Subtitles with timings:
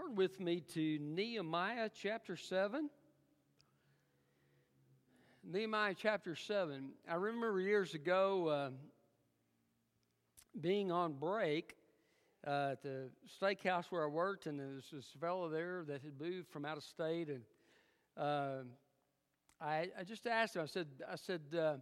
[0.00, 2.88] Turn with me to Nehemiah chapter 7.
[5.44, 6.92] Nehemiah chapter 7.
[7.08, 8.70] I remember years ago uh,
[10.58, 11.76] being on break
[12.46, 13.10] uh, at the
[13.40, 16.78] steakhouse where I worked, and there was this fellow there that had moved from out
[16.78, 17.42] of state, and
[18.16, 18.62] uh,
[19.60, 20.62] I, I, just asked him.
[20.62, 21.76] I said, I said, uh,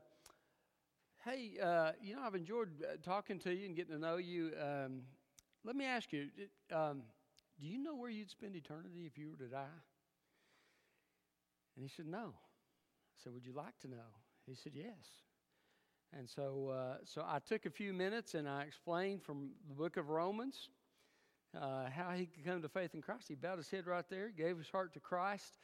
[1.25, 4.53] hey, uh, you know, I've enjoyed uh, talking to you and getting to know you.
[4.61, 5.03] Um,
[5.65, 6.29] let me ask you.
[6.73, 7.03] Um,
[7.61, 9.67] do you know where you'd spend eternity if you were to die?
[11.77, 12.35] And he said, No.
[12.35, 14.11] I said, Would you like to know?
[14.47, 15.07] He said, Yes.
[16.17, 19.97] And so, uh, so I took a few minutes and I explained from the book
[19.97, 20.71] of Romans
[21.61, 23.27] uh, how he could come to faith in Christ.
[23.29, 25.59] He bowed his head right there, gave his heart to Christ,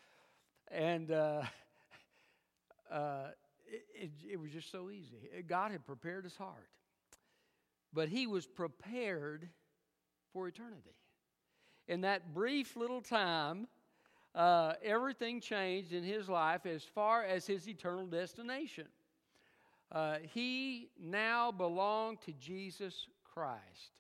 [0.71, 1.43] and uh,
[2.91, 3.29] uh
[3.67, 5.17] it, it, it was just so easy.
[5.47, 6.69] God had prepared his heart,
[7.93, 9.49] but he was prepared
[10.33, 10.95] for eternity
[11.89, 13.67] in that brief little time,
[14.35, 18.87] uh, everything changed in his life as far as his eternal destination.
[19.93, 23.93] Uh, he now belonged to Jesus Christ.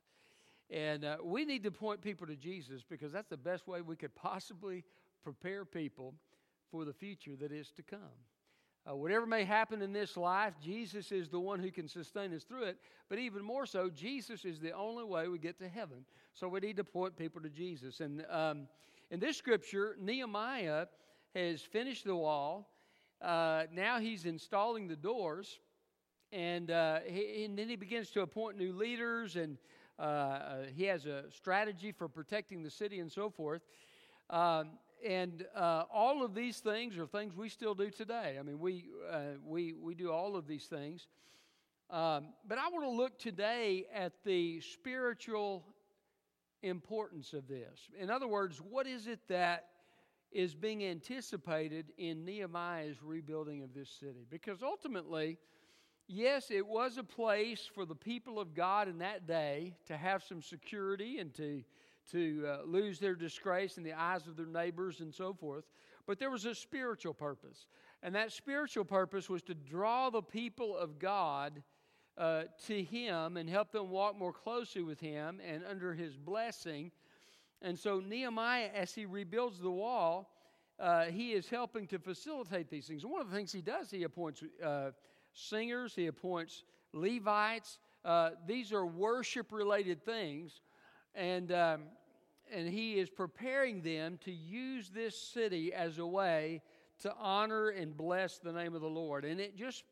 [0.71, 3.97] And uh, we need to point people to Jesus because that's the best way we
[3.97, 4.83] could possibly
[5.23, 6.15] prepare people
[6.71, 8.01] for the future that is to come.
[8.89, 12.45] Uh, whatever may happen in this life, Jesus is the one who can sustain us
[12.45, 12.77] through it.
[13.09, 16.05] But even more so, Jesus is the only way we get to heaven.
[16.35, 18.01] So we need to point people to Jesus.
[18.01, 18.69] And um,
[19.11, 20.87] in this scripture, Nehemiah
[21.35, 22.69] has finished the wall.
[23.23, 25.61] Uh, now he's installing the doors.
[26.31, 29.57] And, uh, he, and then he begins to appoint new leaders, and
[30.01, 33.63] uh, uh, he has a strategy for protecting the city and so forth.
[34.31, 34.71] Um,
[35.05, 38.37] and uh, all of these things are things we still do today.
[38.39, 41.09] I mean, we, uh, we, we do all of these things.
[41.91, 45.65] Um, but I want to look today at the spiritual
[46.63, 47.81] importance of this.
[48.01, 49.67] In other words, what is it that
[50.33, 54.27] is being anticipated in Nehemiah's rebuilding of this city?
[54.31, 55.37] Because ultimately,
[56.09, 60.23] yes, it was a place for the people of God in that day to have
[60.23, 61.63] some security and to
[62.13, 65.65] to uh, lose their disgrace in the eyes of their neighbors and so forth.
[66.07, 67.67] But there was a spiritual purpose.
[68.03, 71.63] And that spiritual purpose was to draw the people of God
[72.19, 76.91] uh, to Him and help them walk more closely with Him and under His blessing.
[77.63, 80.31] And so, Nehemiah, as he rebuilds the wall,
[80.79, 83.05] uh, he is helping to facilitate these things.
[83.05, 84.91] And one of the things he does, he appoints uh,
[85.33, 87.79] singers, he appoints Levites.
[88.05, 90.61] Uh, these are worship related things
[91.15, 91.83] and, um,
[92.53, 96.63] and he is preparing them to use this city as a way
[97.03, 99.25] to honor and bless the name of the Lord.
[99.25, 99.85] And it just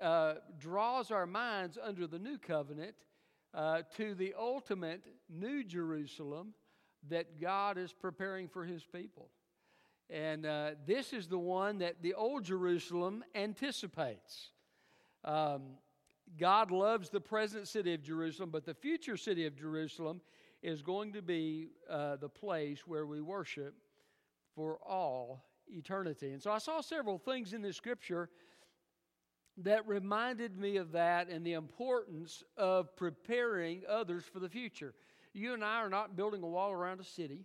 [0.00, 2.94] uh, draws our minds under the new covenant
[3.54, 6.52] uh, to the ultimate new Jerusalem
[7.08, 9.30] that God is preparing for his people.
[10.10, 14.50] And uh, this is the one that the old Jerusalem anticipates.
[15.24, 15.62] Um,
[16.38, 20.20] God loves the present city of Jerusalem, but the future city of Jerusalem
[20.62, 23.74] is going to be uh, the place where we worship
[24.54, 26.32] for all eternity.
[26.32, 28.30] And so I saw several things in this scripture
[29.58, 34.94] that reminded me of that and the importance of preparing others for the future.
[35.32, 37.44] You and I are not building a wall around a city.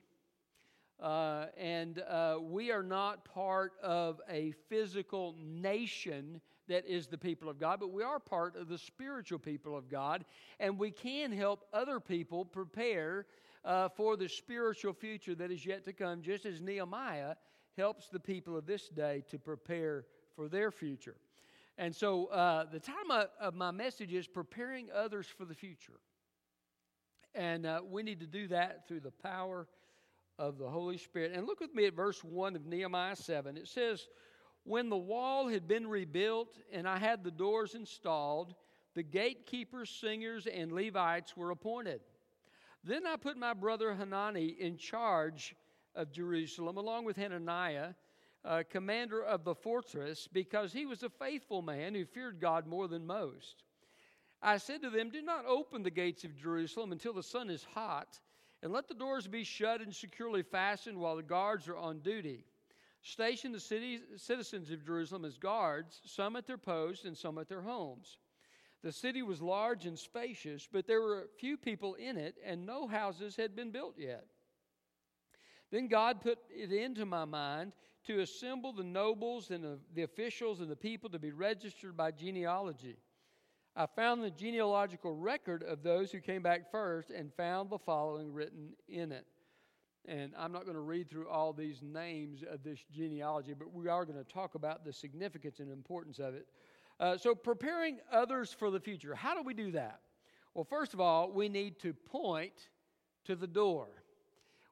[1.01, 6.39] Uh, and uh, we are not part of a physical nation
[6.71, 9.89] that is the people of God, but we are part of the spiritual people of
[9.89, 10.23] God,
[10.59, 13.25] and we can help other people prepare
[13.65, 17.35] uh, for the spiritual future that is yet to come, just as Nehemiah
[17.77, 20.05] helps the people of this day to prepare
[20.35, 21.17] for their future.
[21.77, 25.99] And so, uh, the title of my message is preparing others for the future.
[27.35, 29.67] And uh, we need to do that through the power
[30.39, 31.33] of the Holy Spirit.
[31.33, 33.57] And look with me at verse 1 of Nehemiah 7.
[33.57, 34.07] It says,
[34.63, 38.53] When the wall had been rebuilt and I had the doors installed,
[38.93, 42.01] the gatekeepers, singers, and Levites were appointed.
[42.83, 45.55] Then I put my brother Hanani in charge
[45.95, 47.93] of Jerusalem, along with Hananiah,
[48.43, 52.87] uh, commander of the fortress, because he was a faithful man who feared God more
[52.87, 53.63] than most.
[54.41, 57.63] I said to them, Do not open the gates of Jerusalem until the sun is
[57.63, 58.19] hot
[58.63, 62.45] and let the doors be shut and securely fastened while the guards are on duty.
[63.01, 67.49] Station the city, citizens of Jerusalem as guards, some at their posts and some at
[67.49, 68.17] their homes.
[68.83, 72.87] The city was large and spacious, but there were few people in it, and no
[72.87, 74.25] houses had been built yet.
[75.71, 77.73] Then God put it into my mind
[78.05, 82.97] to assemble the nobles and the officials and the people to be registered by genealogy.
[83.75, 88.33] I found the genealogical record of those who came back first and found the following
[88.33, 89.25] written in it
[90.07, 93.87] And I'm not going to read through all these names of this genealogy, but we
[93.87, 96.47] are going to talk about the significance and importance of it.
[96.99, 99.15] Uh, so, preparing others for the future.
[99.15, 99.99] How do we do that?
[100.53, 102.69] Well, first of all, we need to point
[103.25, 103.87] to the door.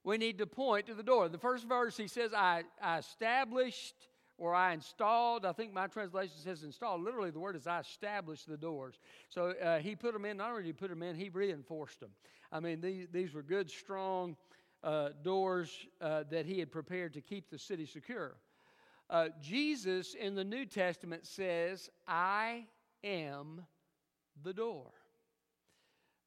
[0.03, 1.29] We need to point to the door.
[1.29, 3.95] The first verse, he says, I, I established
[4.37, 5.45] or I installed.
[5.45, 7.03] I think my translation says installed.
[7.03, 8.95] Literally, the word is I established the doors.
[9.29, 10.37] So uh, he put them in.
[10.37, 12.11] Not only did he put them in, he reinforced them.
[12.51, 14.35] I mean, these, these were good, strong
[14.83, 18.37] uh, doors uh, that he had prepared to keep the city secure.
[19.09, 22.65] Uh, Jesus in the New Testament says, I
[23.03, 23.65] am
[24.43, 24.91] the door.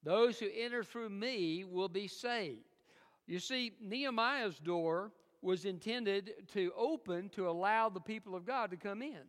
[0.02, 2.58] Those who enter through me will be saved.
[3.26, 5.12] You see, Nehemiah's door
[5.42, 9.22] was intended to open to allow the people of God to come in.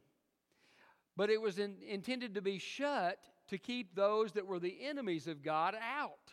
[1.16, 3.20] But it was in, intended to be shut
[3.50, 6.32] to keep those that were the enemies of God out.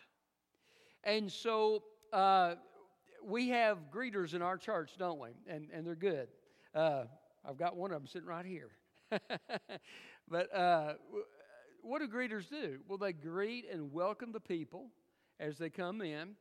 [1.05, 1.83] And so
[2.13, 2.55] uh,
[3.25, 5.31] we have greeters in our church, don't we?
[5.47, 6.29] And, and they're good.
[6.75, 7.05] Uh,
[7.49, 8.71] I've got one of them sitting right here.
[10.29, 10.95] but uh,
[11.83, 12.79] what do greeters do?
[12.89, 14.87] Well, they greet and welcome the people
[15.39, 16.37] as they come in.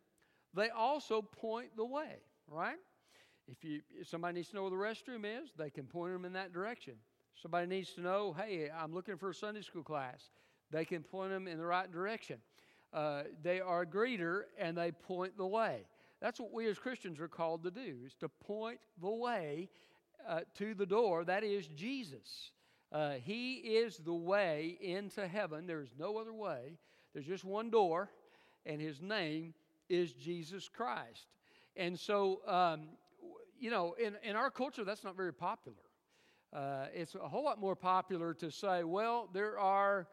[0.53, 2.17] They also point the way,
[2.47, 2.77] right?
[3.47, 6.25] If, you, if somebody needs to know where the restroom is, they can point them
[6.25, 6.95] in that direction.
[7.41, 10.29] Somebody needs to know, hey, I'm looking for a Sunday school class.
[10.71, 12.39] They can point them in the right direction.
[12.93, 15.85] Uh, they are a greeter and they point the way.
[16.21, 19.69] That's what we as Christians are called to do, is to point the way
[20.27, 21.23] uh, to the door.
[21.23, 22.51] That is Jesus.
[22.91, 25.65] Uh, he is the way into heaven.
[25.65, 26.77] There's no other way.
[27.13, 28.09] There's just one door,
[28.65, 29.53] and his name
[29.87, 31.27] is Jesus Christ.
[31.75, 32.89] And so, um,
[33.59, 35.77] you know, in, in our culture, that's not very popular.
[36.51, 40.07] Uh, it's a whole lot more popular to say, well, there are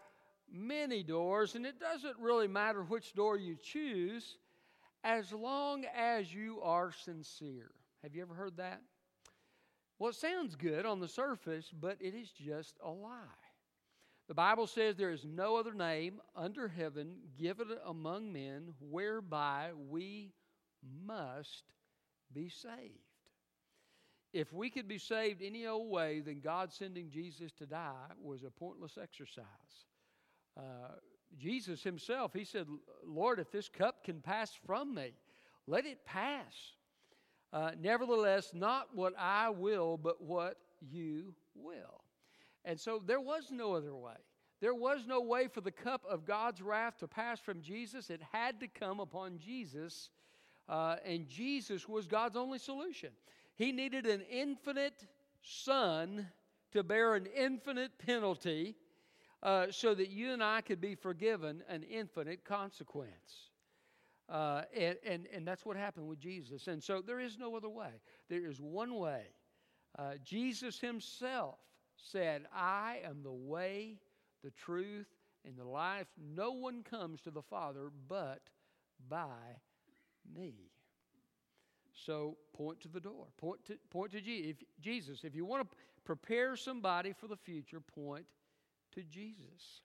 [0.53, 4.37] many doors, and it doesn't really matter which door you choose
[5.06, 7.70] as long as you are sincere.
[8.03, 8.82] Have you ever heard that?
[10.00, 13.20] Well, it sounds good on the surface, but it is just a lie.
[14.26, 20.32] The Bible says there is no other name under heaven given among men whereby we
[21.06, 21.62] must
[22.35, 22.99] be saved.
[24.32, 28.43] If we could be saved any old way, then God sending Jesus to die was
[28.43, 29.44] a pointless exercise.
[30.58, 30.97] Uh,
[31.38, 32.67] Jesus himself, he said,
[33.05, 35.12] Lord, if this cup can pass from me,
[35.67, 36.55] let it pass.
[37.52, 42.02] Uh, nevertheless, not what I will, but what you will.
[42.64, 44.17] And so there was no other way.
[44.61, 48.11] There was no way for the cup of God's wrath to pass from Jesus.
[48.11, 50.11] It had to come upon Jesus,
[50.69, 53.11] uh, and Jesus was God's only solution.
[53.55, 55.06] He needed an infinite
[55.43, 56.26] Son
[56.72, 58.76] to bear an infinite penalty
[59.46, 63.50] uh, so that you and I could be forgiven an infinite consequence.
[64.28, 66.66] Uh, and, and, and that's what happened with Jesus.
[66.66, 67.93] And so there is no other way.
[68.28, 69.22] There is one way.
[69.96, 71.60] Uh, Jesus himself
[71.94, 74.00] said, I am the way,
[74.43, 75.06] the truth,
[75.44, 76.08] and the life.
[76.34, 78.40] No one comes to the Father but
[79.08, 79.60] by
[80.34, 80.54] me.
[81.94, 83.26] So point to the door.
[83.38, 84.20] Point to, point to
[84.82, 85.22] Jesus.
[85.22, 88.26] If you want to prepare somebody for the future, point
[88.96, 89.82] to Jesus.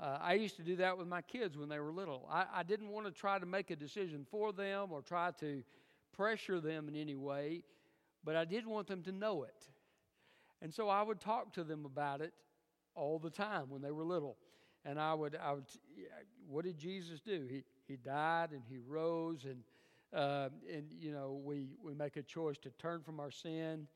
[0.00, 2.28] Uh, I used to do that with my kids when they were little.
[2.30, 5.62] I, I didn't want to try to make a decision for them or try to
[6.12, 7.62] pressure them in any way,
[8.24, 9.68] but I did want them to know it.
[10.60, 12.32] And so I would talk to them about it
[12.96, 14.36] all the time when they were little.
[14.84, 15.64] And I would, I would,
[16.48, 17.46] what did Jesus do?
[17.48, 19.62] He, he died and he rose, and,
[20.12, 23.86] uh, and you know, we, we make a choice to turn from our sin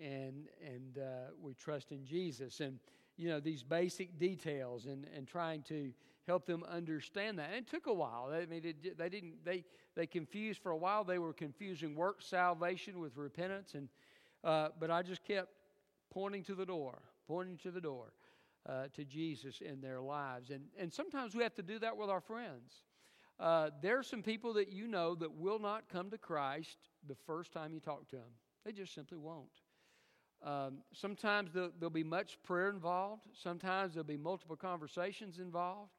[0.00, 2.58] and, and uh, we trust in Jesus.
[2.58, 2.80] And,
[3.16, 5.92] you know, these basic details and, and trying to
[6.26, 7.50] help them understand that.
[7.50, 8.30] And it took a while.
[8.32, 9.64] I mean, it, they didn't, they,
[9.94, 11.04] they confused for a while.
[11.04, 13.74] They were confusing work salvation with repentance.
[13.74, 13.88] And,
[14.44, 15.50] uh, but I just kept
[16.10, 18.12] pointing to the door, pointing to the door.
[18.64, 20.50] Uh, to Jesus in their lives.
[20.50, 22.84] And, and sometimes we have to do that with our friends.
[23.40, 26.76] Uh, there are some people that you know that will not come to Christ
[27.08, 28.30] the first time you talk to them,
[28.64, 29.50] they just simply won't.
[30.44, 33.22] Um, sometimes there'll, there'll, be much prayer involved.
[33.32, 35.92] Sometimes there'll be multiple conversations involved.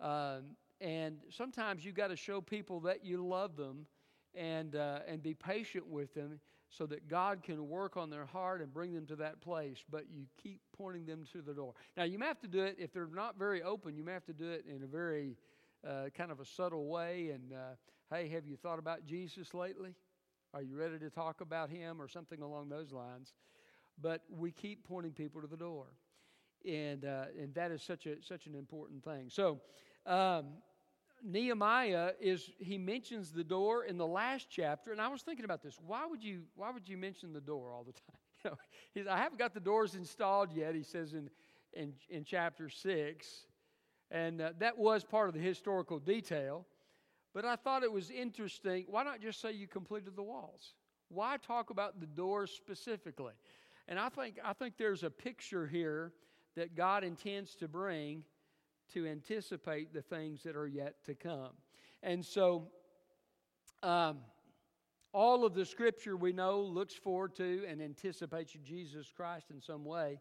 [0.00, 3.86] Um, and sometimes you've got to show people that you love them
[4.34, 8.60] and, uh, and be patient with them so that God can work on their heart
[8.60, 9.78] and bring them to that place.
[9.90, 11.74] But you keep pointing them to the door.
[11.96, 14.26] Now, you may have to do it, if they're not very open, you may have
[14.26, 15.36] to do it in a very
[15.86, 17.30] uh, kind of a subtle way.
[17.30, 19.94] And, uh, hey, have you thought about Jesus lately?
[20.52, 23.32] Are you ready to talk about him or something along those lines?
[24.02, 25.86] But we keep pointing people to the door.
[26.66, 29.28] And, uh, and that is such, a, such an important thing.
[29.30, 29.60] So,
[30.06, 30.46] um,
[31.22, 35.62] Nehemiah is he mentions the door in the last chapter, and I was thinking about
[35.62, 35.78] this.
[35.86, 38.16] Why would you why would you mention the door all the time?
[38.42, 38.56] You know,
[38.94, 40.74] he's, I haven't got the doors installed yet.
[40.74, 41.28] He says in
[41.72, 43.46] in, in chapter six,
[44.10, 46.66] and uh, that was part of the historical detail.
[47.32, 48.86] But I thought it was interesting.
[48.88, 50.74] Why not just say you completed the walls?
[51.08, 53.34] Why talk about the doors specifically?
[53.88, 56.12] And I think I think there's a picture here
[56.56, 58.24] that God intends to bring
[58.92, 61.52] to anticipate the things that are yet to come.
[62.02, 62.68] And so,
[63.82, 64.18] um,
[65.12, 69.84] all of the scripture we know looks forward to and anticipates Jesus Christ in some
[69.84, 70.20] way.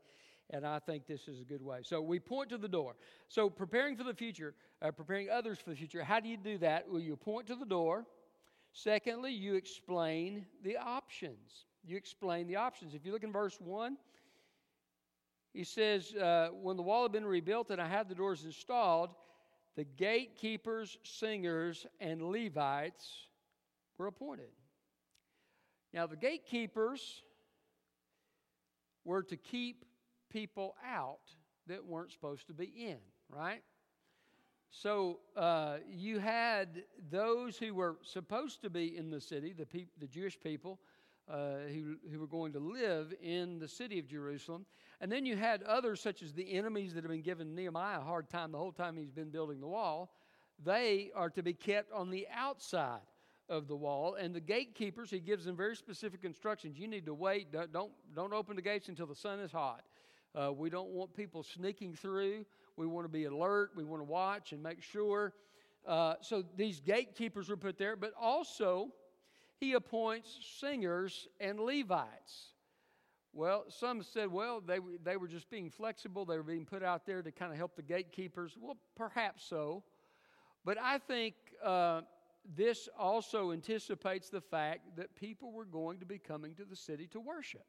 [0.51, 1.81] And I think this is a good way.
[1.83, 2.95] So we point to the door.
[3.27, 6.03] So preparing for the future, uh, preparing others for the future.
[6.03, 6.89] How do you do that?
[6.89, 8.07] Well, you point to the door.
[8.71, 11.65] Secondly, you explain the options.
[11.85, 12.93] You explain the options.
[12.93, 13.97] If you look in verse 1,
[15.53, 19.09] he says, uh, When the wall had been rebuilt and I had the doors installed,
[19.75, 23.27] the gatekeepers, singers, and Levites
[23.97, 24.49] were appointed.
[25.93, 27.23] Now, the gatekeepers
[29.05, 29.85] were to keep
[30.29, 31.19] people out
[31.67, 32.97] that weren't supposed to be in,
[33.29, 33.63] right?
[34.71, 39.91] So uh, you had those who were supposed to be in the city, the, peop-
[39.99, 40.79] the Jewish people,
[41.29, 44.65] uh, who, who were going to live in the city of Jerusalem.
[44.99, 48.03] And then you had others, such as the enemies that have been giving Nehemiah a
[48.03, 50.11] hard time the whole time he's been building the wall.
[50.65, 52.99] They are to be kept on the outside
[53.47, 54.15] of the wall.
[54.15, 56.77] And the gatekeepers, he gives them very specific instructions.
[56.77, 57.51] You need to wait.
[57.51, 59.83] Don't, don't open the gates until the sun is hot.
[60.35, 62.45] Uh, we don't want people sneaking through.
[62.75, 63.71] We want to be alert.
[63.75, 65.33] We want to watch and make sure.
[65.87, 68.89] Uh, so these gatekeepers were put there, but also
[69.59, 72.53] he appoints singers and Levites.
[73.33, 76.25] Well, some said, well, they, they were just being flexible.
[76.25, 78.57] They were being put out there to kind of help the gatekeepers.
[78.59, 79.83] Well, perhaps so.
[80.65, 82.01] But I think uh,
[82.55, 87.07] this also anticipates the fact that people were going to be coming to the city
[87.07, 87.65] to worship.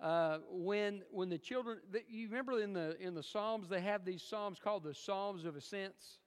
[0.00, 4.22] Uh, when when the children, you remember in the in the Psalms they have these
[4.22, 6.18] psalms called the Psalms of Ascents.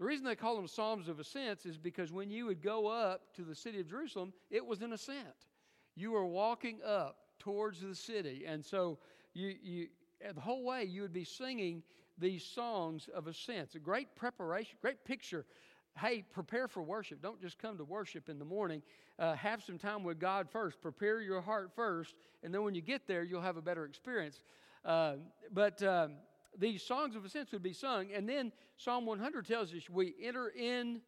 [0.00, 3.34] The reason they call them Psalms of Ascents is because when you would go up
[3.34, 5.46] to the city of Jerusalem, it was an ascent.
[5.94, 8.44] You were walking up towards the city.
[8.46, 8.98] And so
[9.34, 9.88] you, you,
[10.34, 11.82] the whole way you would be singing
[12.16, 13.58] these songs of ascent.
[13.58, 15.44] It's a great preparation, great picture.
[15.98, 17.20] Hey, prepare for worship.
[17.20, 18.82] Don't just come to worship in the morning.
[19.18, 20.80] Uh, have some time with God first.
[20.80, 24.40] Prepare your heart first, and then when you get there, you'll have a better experience.
[24.82, 25.16] Uh,
[25.52, 26.12] but um,
[26.58, 30.48] these songs of ascent would be sung, and then Psalm 100 tells us we enter
[30.48, 31.00] in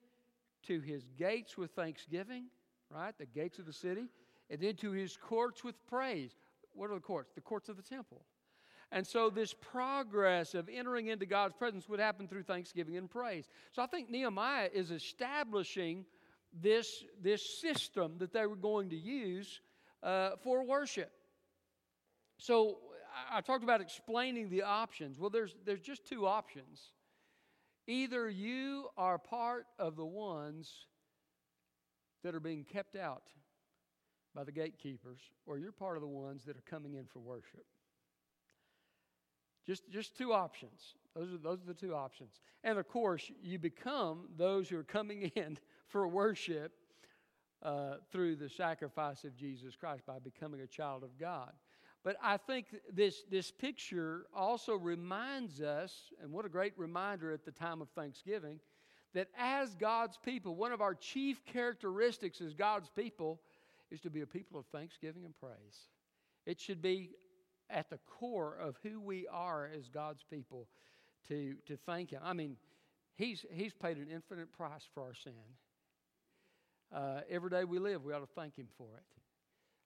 [0.65, 2.47] to his gates with thanksgiving,
[2.91, 3.17] right?
[3.19, 4.09] The gates of the city
[4.51, 6.33] and into his courts with praise.
[6.75, 7.33] What are the courts?
[7.35, 8.23] The courts of the temple.
[8.93, 13.49] And so, this progress of entering into God's presence would happen through thanksgiving and praise.
[13.73, 16.05] So, I think Nehemiah is establishing
[16.53, 19.63] this, this system that they were going to use
[20.03, 21.11] uh, for worship.
[22.37, 22.79] So,
[23.31, 25.19] I talked about explaining the options.
[25.19, 26.81] Well, there's, there's just two options.
[27.87, 30.87] Either you are part of the ones
[32.23, 33.25] that are being kept out
[34.35, 37.67] by the gatekeepers, or you're part of the ones that are coming in for worship.
[39.67, 40.95] Just, just two options.
[41.15, 42.41] Those are, those are the two options.
[42.65, 46.73] And of course, you become those who are coming in for worship
[47.63, 51.53] uh, through the sacrifice of Jesus Christ by becoming a child of God.
[52.05, 57.45] But I think this, this picture also reminds us, and what a great reminder at
[57.45, 58.59] the time of Thanksgiving,
[59.15, 63.41] that as God's people, one of our chief characteristics as God's people
[63.91, 65.89] is to be a people of thanksgiving and praise.
[66.47, 67.11] It should be
[67.71, 70.67] at the core of who we are as God's people
[71.29, 72.21] to, to thank Him.
[72.25, 72.57] I mean,
[73.15, 75.33] He's, he's paid an infinite price for our sin.
[76.93, 79.05] Uh, every day we live, we ought to thank Him for it.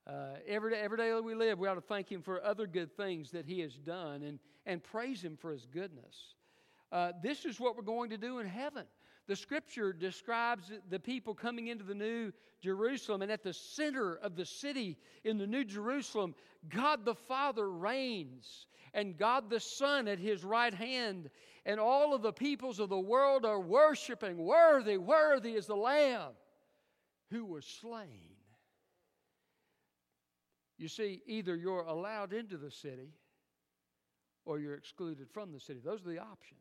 [0.06, 2.96] Uh, every, day, every day we live, we ought to thank Him for other good
[2.96, 6.34] things that He has done and, and praise Him for His goodness.
[6.92, 8.84] Uh, this is what we're going to do in heaven.
[9.26, 14.36] The scripture describes the people coming into the New Jerusalem, and at the center of
[14.36, 16.36] the city in the New Jerusalem,
[16.68, 21.30] God the Father reigns, and God the Son at his right hand,
[21.64, 26.30] and all of the peoples of the world are worshiping, Worthy, worthy is the Lamb
[27.32, 28.35] who was slain.
[30.78, 33.14] You see, either you're allowed into the city
[34.45, 35.80] or you're excluded from the city.
[35.83, 36.61] Those are the options.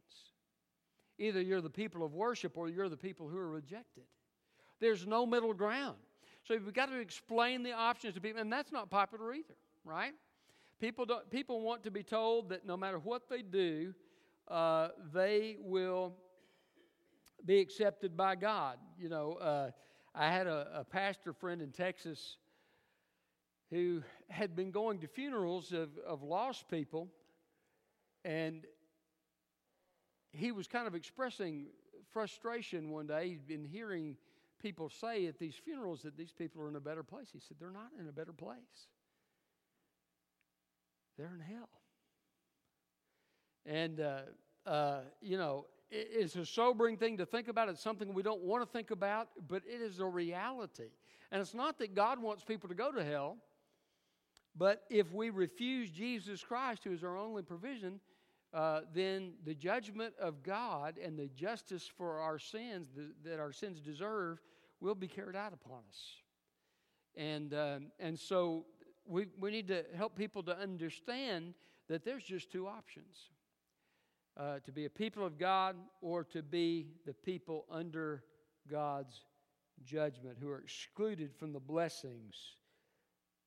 [1.17, 4.03] Either you're the people of worship or you're the people who are rejected.
[4.79, 5.97] There's no middle ground.
[6.43, 10.13] So we've got to explain the options to people, and that's not popular either, right?
[10.79, 13.93] People, don't, people want to be told that no matter what they do,
[14.47, 16.13] uh, they will
[17.45, 18.77] be accepted by God.
[18.99, 19.71] You know, uh,
[20.13, 22.37] I had a, a pastor friend in Texas
[23.71, 27.07] who had been going to funerals of, of lost people,
[28.23, 28.65] and
[30.31, 31.67] he was kind of expressing
[32.11, 33.29] frustration one day.
[33.29, 34.17] He'd been hearing
[34.61, 37.27] people say at these funerals that these people are in a better place.
[37.31, 38.87] He said, They're not in a better place,
[41.17, 41.69] they're in hell.
[43.67, 44.21] And, uh,
[44.67, 47.67] uh, you know, it, it's a sobering thing to think about.
[47.69, 50.91] It's something we don't want to think about, but it is a reality.
[51.31, 53.37] And it's not that God wants people to go to hell,
[54.57, 57.99] but if we refuse Jesus Christ, who is our only provision,
[58.53, 63.51] uh, then the judgment of God and the justice for our sins the, that our
[63.51, 64.39] sins deserve
[64.79, 65.99] will be carried out upon us.
[67.17, 68.65] And, uh, and so
[69.05, 71.53] we, we need to help people to understand
[71.89, 73.29] that there's just two options
[74.37, 78.23] uh, to be a people of God or to be the people under
[78.69, 79.21] God's
[79.83, 82.35] judgment who are excluded from the blessings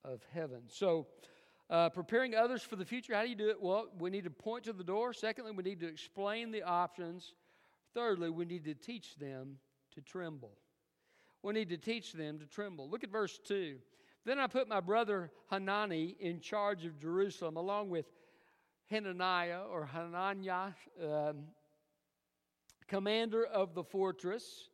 [0.04, 0.62] of heaven.
[0.68, 1.06] So,
[1.70, 3.60] uh, preparing others for the future, how do you do it?
[3.60, 5.12] Well, we need to point to the door.
[5.12, 7.34] Secondly, we need to explain the options.
[7.94, 9.58] Thirdly, we need to teach them
[9.94, 10.52] to tremble.
[11.42, 12.88] We need to teach them to tremble.
[12.88, 13.76] Look at verse 2.
[14.24, 18.06] Then I put my brother Hanani in charge of Jerusalem, along with
[18.90, 21.44] Hananiah or Hananiah, um,
[22.86, 24.70] commander of the fortress,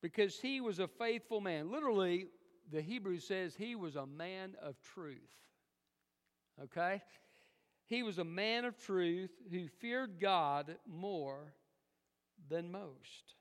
[0.00, 1.70] because he was a faithful man.
[1.70, 2.26] Literally,
[2.72, 5.18] the Hebrew says he was a man of truth.
[6.64, 7.02] Okay?
[7.86, 11.52] He was a man of truth who feared God more
[12.48, 13.34] than most.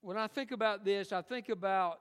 [0.00, 2.00] When I think about this, I think about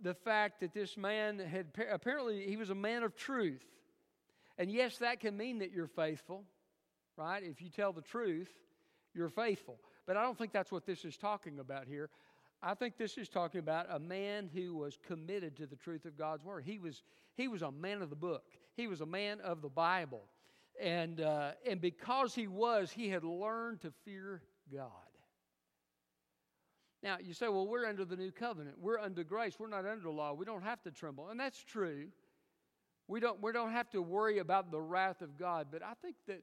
[0.00, 3.62] the fact that this man had apparently he was a man of truth.
[4.56, 6.44] And yes, that can mean that you're faithful,
[7.18, 7.42] right?
[7.42, 8.50] If you tell the truth,
[9.14, 9.78] you're faithful.
[10.06, 12.08] But I don't think that's what this is talking about here.
[12.62, 16.16] I think this is talking about a man who was committed to the truth of
[16.16, 16.62] God's word.
[16.64, 17.02] He was,
[17.34, 18.44] he was a man of the book,
[18.76, 20.22] he was a man of the Bible.
[20.80, 24.88] And, uh, and because he was, he had learned to fear God.
[27.02, 28.76] Now, you say, well, we're under the new covenant.
[28.80, 29.56] We're under grace.
[29.58, 30.32] We're not under law.
[30.32, 31.28] We don't have to tremble.
[31.28, 32.06] And that's true.
[33.06, 35.66] We don't, we don't have to worry about the wrath of God.
[35.70, 36.42] But I think that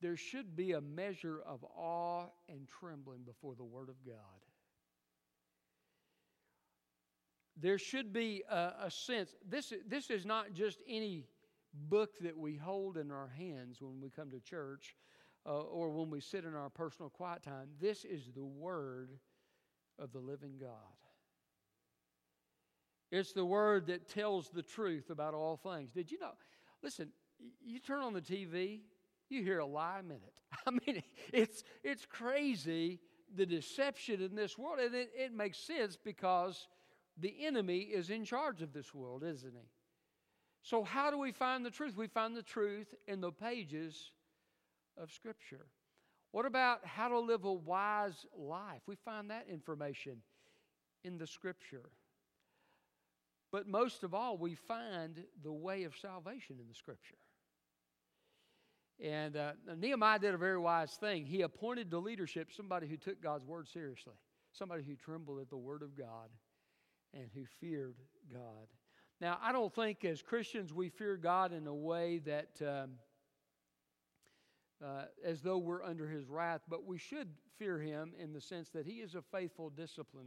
[0.00, 4.43] there should be a measure of awe and trembling before the Word of God
[7.60, 9.34] there should be a, a, sense.
[9.48, 11.24] This, this is not just any
[11.72, 14.94] book that we hold in our hands when we come to church
[15.46, 17.68] uh, or when we sit in our personal quiet time.
[17.80, 19.10] This is the Word
[19.98, 20.70] of the living God.
[23.12, 25.92] It's the Word that tells the truth about all things.
[25.92, 26.32] Did you know?
[26.82, 27.10] Listen,
[27.64, 28.80] you turn on the TV,
[29.28, 30.34] you hear a lie a minute.
[30.66, 33.00] I mean, it's, it's crazy
[33.36, 36.68] the deception in this world, and it, it makes sense because
[37.18, 39.68] the enemy is in charge of this world, isn't he?
[40.62, 41.96] So, how do we find the truth?
[41.96, 44.12] We find the truth in the pages
[44.96, 45.66] of Scripture.
[46.32, 48.80] What about how to live a wise life?
[48.86, 50.16] We find that information
[51.04, 51.90] in the Scripture.
[53.52, 57.14] But most of all, we find the way of salvation in the Scripture.
[59.00, 61.26] And uh, Nehemiah did a very wise thing.
[61.26, 64.14] He appointed to leadership somebody who took God's word seriously,
[64.52, 66.30] somebody who trembled at the word of God
[67.14, 67.96] and who feared
[68.32, 68.68] God.
[69.20, 72.90] Now, I don't think as Christians we fear God in a way that um,
[74.84, 78.70] uh, as though we're under his wrath, but we should fear him in the sense
[78.70, 80.26] that he is a faithful discipline,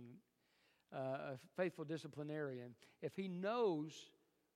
[0.95, 2.71] uh, a faithful disciplinarian.
[3.01, 3.93] If he knows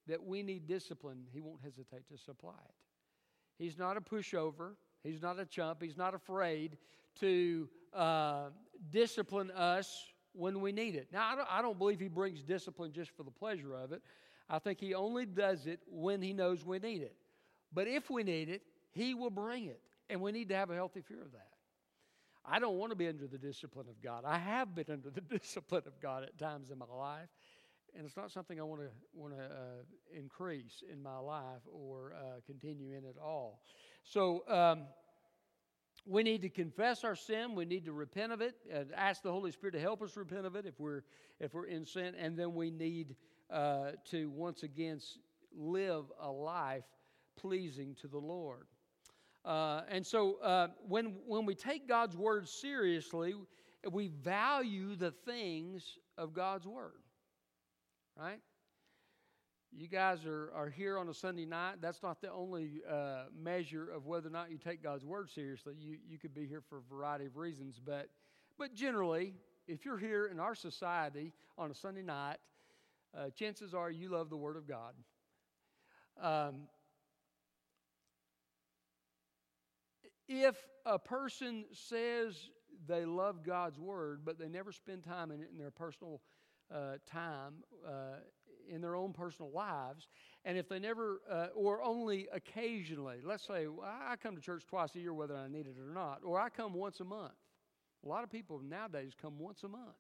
[0.08, 2.76] that we need discipline, he won't hesitate to supply it.
[3.64, 4.72] He's not a pushover.
[5.04, 5.82] He's not a chump.
[5.84, 6.78] He's not afraid
[7.20, 8.50] to uh,
[8.90, 11.08] discipline us when we need it.
[11.12, 14.02] Now, I don't, I don't believe he brings discipline just for the pleasure of it.
[14.50, 17.16] I think he only does it when he knows we need it.
[17.74, 19.82] But if we need it, he will bring it.
[20.10, 21.48] And we need to have a healthy fear of that.
[22.46, 24.24] I don't want to be under the discipline of God.
[24.26, 27.30] I have been under the discipline of God at times in my life,
[27.96, 32.14] and it's not something I want to want to uh, increase in my life or
[32.16, 33.62] uh, continue in at all.
[34.04, 34.84] So um,
[36.06, 37.56] we need to confess our sin.
[37.56, 40.46] We need to repent of it and ask the holy spirit to help us repent
[40.46, 41.04] of it if we're
[41.40, 42.16] if we're in sin.
[42.18, 43.16] And then we need
[43.50, 45.00] uh, to once again
[45.56, 46.86] live a life
[47.38, 48.68] pleasing to the lord.
[49.44, 53.34] Uh, and so uh, when when we take god's word seriously
[53.92, 57.02] we value the things of god's word
[58.16, 58.40] right
[59.74, 61.76] you guys are, are here on a Sunday night.
[61.82, 65.76] That's not the only uh, measure of whether or not you take God's word seriously.
[65.80, 68.10] You, you could be here for a variety of reasons, but,
[68.58, 69.34] but generally,
[69.68, 72.38] if you're here in our society on a Sunday night,
[73.18, 74.94] uh, chances are you love the Word of God.
[76.22, 76.64] Um,
[80.28, 80.56] if
[80.86, 82.36] a person says
[82.88, 86.22] they love God's Word, but they never spend time in it in their personal
[86.74, 87.54] uh, time,
[87.86, 88.20] uh,
[88.70, 90.08] in their own personal lives,
[90.46, 94.64] and if they never, uh, or only occasionally, let's say well, I come to church
[94.68, 97.34] twice a year whether I need it or not, or I come once a month.
[98.06, 99.96] A lot of people nowadays come once a month.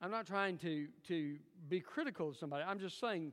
[0.00, 1.36] I'm not trying to, to
[1.68, 2.64] be critical of somebody.
[2.66, 3.32] I'm just saying,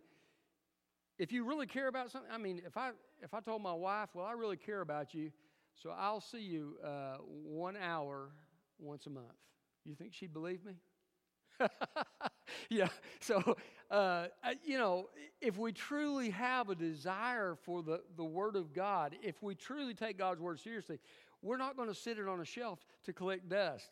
[1.20, 4.10] if you really care about something, I mean, if I, if I told my wife,
[4.14, 5.32] well, I really care about you,
[5.76, 8.30] so I'll see you uh, one hour
[8.80, 9.26] once a month,
[9.84, 10.74] you think she'd believe me?
[12.70, 12.88] yeah.
[13.20, 13.58] So,
[13.90, 14.28] uh,
[14.64, 15.10] you know,
[15.42, 19.94] if we truly have a desire for the, the Word of God, if we truly
[19.94, 21.00] take God's Word seriously,
[21.42, 23.90] we're not going to sit it on a shelf to collect dust.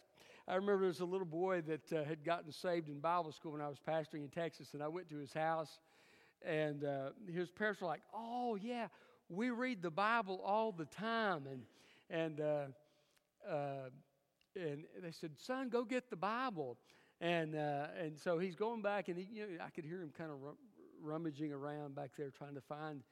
[0.48, 3.52] I remember there was a little boy that uh, had gotten saved in Bible school
[3.52, 5.80] when I was pastoring in Texas, and I went to his house,
[6.44, 8.88] and uh, his parents were like, "Oh yeah,
[9.30, 11.62] we read the Bible all the time," and
[12.10, 12.66] and uh,
[13.48, 13.90] uh
[14.56, 16.78] and they said, "Son, go get the Bible,"
[17.22, 20.12] and uh, and so he's going back, and he, you know, I could hear him
[20.18, 20.38] kind of
[21.02, 23.04] rummaging around back there trying to find.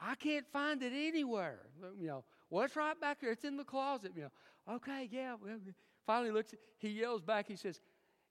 [0.00, 1.58] I can't find it anywhere,
[1.98, 2.24] you know.
[2.50, 3.32] Well, it's right back there.
[3.32, 4.12] It's in the closet.
[4.14, 5.34] You know, okay, yeah.
[6.08, 7.80] Finally looks, he yells back, he says,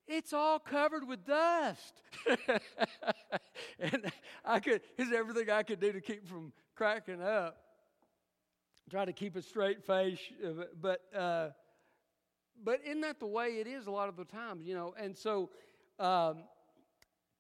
[0.08, 2.02] It's all covered with dust.
[3.80, 4.12] and
[4.44, 7.56] I could, here's everything I could do to keep from cracking up.
[8.90, 11.50] Try to keep a straight face, uh, but uh,
[12.63, 14.93] but isn't that the way it is a lot of the times, you know?
[15.00, 15.50] And so,
[16.00, 16.43] um,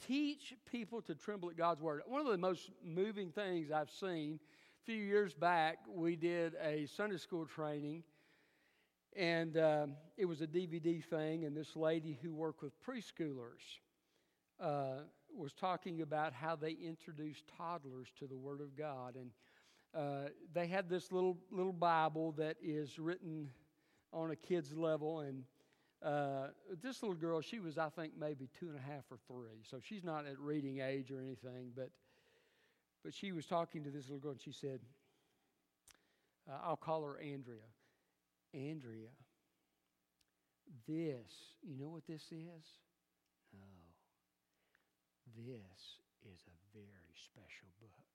[0.05, 2.01] teach people to tremble at God's word.
[2.05, 4.39] One of the most moving things I've seen
[4.81, 8.03] A few years back, we did a Sunday school training,
[9.15, 11.45] and uh, it was a DVD thing.
[11.45, 13.79] And this lady who worked with preschoolers
[14.59, 15.01] uh,
[15.35, 19.31] was talking about how they introduced toddlers to the Word of God, and
[19.95, 23.49] uh, they had this little little Bible that is written
[24.17, 25.43] on a kid's level, and
[26.03, 26.47] uh,
[26.81, 29.79] this little girl, she was, I think, maybe two and a half or three, so
[29.81, 31.89] she's not at reading age or anything, but
[33.03, 34.81] but she was talking to this little girl and she said,
[36.49, 37.63] uh, I'll call her Andrea.
[38.53, 39.15] Andrea,
[40.87, 42.67] this, you know what this is?
[43.53, 43.63] No.
[45.37, 46.01] This
[46.33, 48.07] is a very special book.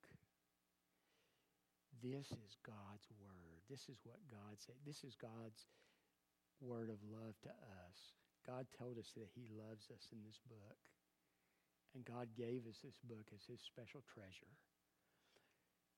[2.03, 3.63] This is God's Word.
[3.71, 4.75] This is what God said.
[4.85, 5.65] This is God's
[6.63, 7.97] word of love to us.
[8.47, 10.79] God told us that He loves us in this book.
[11.95, 14.55] And God gave us this book as His special treasure.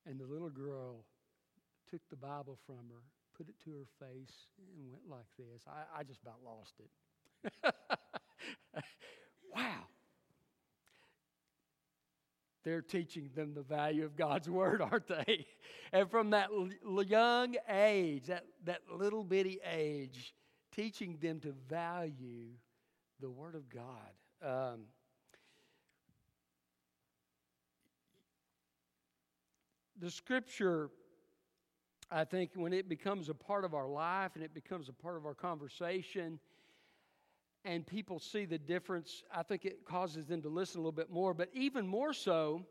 [0.07, 1.05] And the little girl
[1.91, 3.03] took the Bible from her,
[3.37, 5.63] put it to her face, and went like this.
[5.69, 6.91] I, I just about lost it.
[9.55, 9.85] wow.
[12.65, 15.47] They're teaching them the value of God's Word, aren't they?
[15.93, 16.49] And from that
[17.07, 20.35] young age, that, that little bitty age,
[20.75, 22.49] teaching them to value
[23.21, 24.13] the Word of God.
[24.43, 24.81] Um,
[30.01, 30.91] the scripture,
[32.11, 35.17] I think, when it becomes a part of our life and it becomes a part
[35.17, 36.39] of our conversation,
[37.65, 41.11] and people see the difference, I think it causes them to listen a little bit
[41.11, 41.33] more.
[41.33, 42.67] But even more so,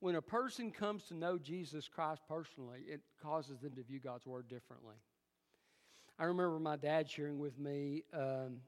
[0.00, 4.26] when a person comes to know Jesus Christ personally, it causes them to view God's
[4.26, 4.96] Word differently.
[6.18, 8.58] I remember my dad sharing with me, um,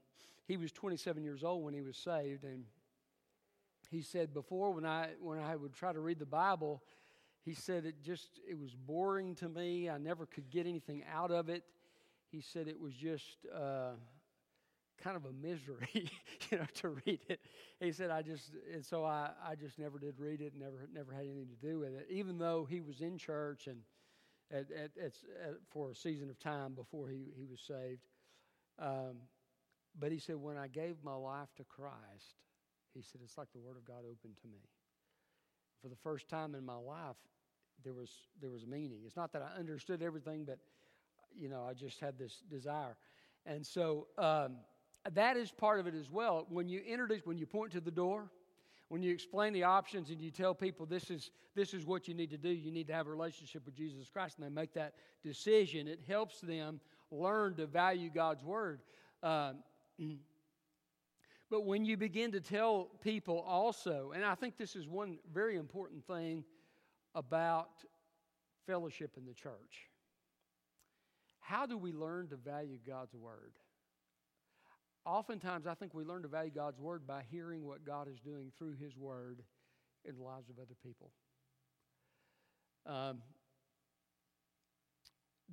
[0.45, 2.63] he was 27 years old when he was saved, and
[3.89, 6.83] he said before when I, when I would try to read the Bible,
[7.43, 9.89] he said it just it was boring to me.
[9.89, 11.63] I never could get anything out of it.
[12.31, 13.93] He said it was just uh,
[15.01, 16.11] kind of a misery,
[16.51, 17.39] you know, to read it.
[17.79, 20.53] He said I just and so I, I just never did read it.
[20.55, 22.07] Never never had anything to do with it.
[22.11, 23.79] Even though he was in church and
[24.51, 25.13] at, at, at,
[25.71, 28.01] for a season of time before he he was saved.
[28.79, 29.17] Um,
[29.99, 32.41] but he said when I gave my life to Christ,
[32.93, 34.59] he said it's like the Word of God opened to me
[35.81, 37.15] for the first time in my life,
[37.83, 38.09] there was
[38.41, 38.99] there was meaning.
[39.05, 40.59] It's not that I understood everything, but
[41.37, 42.97] you know, I just had this desire,
[43.45, 44.57] and so um,
[45.13, 46.45] that is part of it as well.
[46.49, 48.29] When you introduce, when you point to the door,
[48.89, 52.13] when you explain the options and you tell people this is this is what you
[52.13, 54.73] need to do, you need to have a relationship with Jesus Christ, and they make
[54.73, 55.87] that decision.
[55.87, 56.79] It helps them
[57.11, 58.81] learn to value God's word.
[59.23, 59.63] Um,
[61.49, 65.55] But when you begin to tell people also, and I think this is one very
[65.55, 66.43] important thing
[67.15, 67.69] about
[68.67, 69.89] fellowship in the church.
[71.39, 73.53] How do we learn to value God's Word?
[75.05, 78.51] Oftentimes, I think we learn to value God's Word by hearing what God is doing
[78.57, 79.41] through His Word
[80.05, 81.11] in the lives of other people.
[82.85, 83.19] Um,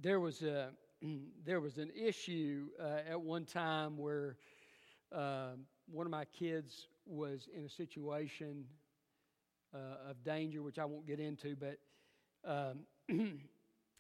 [0.00, 0.70] there was a
[1.44, 4.36] there was an issue uh, at one time where
[5.14, 5.52] uh,
[5.90, 8.64] one of my kids was in a situation
[9.74, 11.78] uh, of danger, which I won't get into, but
[12.44, 12.80] um,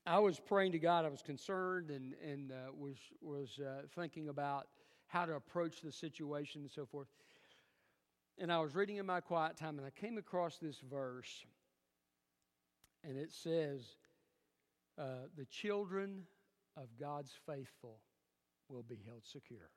[0.06, 1.04] I was praying to God.
[1.04, 4.66] I was concerned and and uh, was was uh, thinking about
[5.08, 7.08] how to approach the situation and so forth.
[8.38, 11.44] And I was reading in my quiet time, and I came across this verse,
[13.02, 13.82] and it says,
[14.98, 16.26] uh, "The children
[16.76, 18.00] of God's faithful
[18.68, 19.70] will be held secure."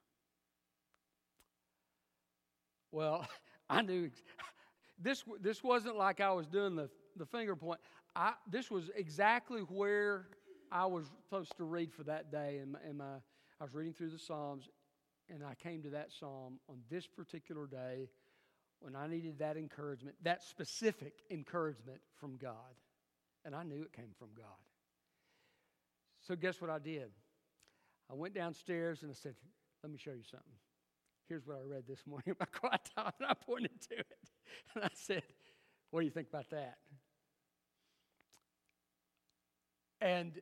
[2.91, 3.27] Well,
[3.69, 4.09] I knew
[4.99, 5.23] this.
[5.39, 7.79] This wasn't like I was doing the the finger point.
[8.15, 10.27] I, this was exactly where
[10.71, 12.59] I was supposed to read for that day.
[12.61, 13.05] And, my,
[13.59, 14.69] I was reading through the Psalms,
[15.29, 18.09] and I came to that psalm on this particular day
[18.79, 22.75] when I needed that encouragement, that specific encouragement from God.
[23.45, 24.47] And I knew it came from God.
[26.27, 27.09] So, guess what I did?
[28.11, 29.35] I went downstairs and I said,
[29.83, 30.53] Let me show you something.
[31.27, 34.29] Here's what I read this morning in my quiet time, and I pointed to it.
[34.75, 35.23] And I said,
[35.91, 36.77] What do you think about that?
[40.01, 40.33] And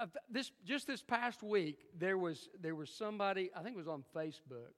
[0.00, 3.88] uh, this just this past week, there was there was somebody I think it was
[3.88, 4.74] on Facebook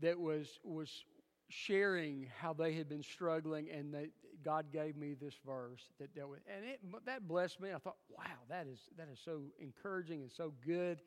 [0.00, 1.04] that was was
[1.48, 4.08] sharing how they had been struggling, and that
[4.44, 7.70] God gave me this verse that dealt with, and it that blessed me.
[7.74, 11.00] I thought, wow, that is that is so encouraging and so good,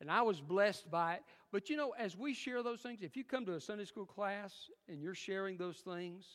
[0.00, 1.22] and I was blessed by it.
[1.52, 4.06] But you know, as we share those things, if you come to a Sunday school
[4.06, 4.52] class
[4.88, 6.26] and you're sharing those things,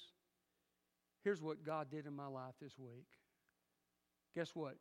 [1.23, 3.07] here's what God did in my life this week.
[4.33, 4.77] Guess what?